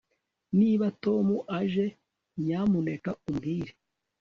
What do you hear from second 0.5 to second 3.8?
Niba Tom aje nyamuneka umbwire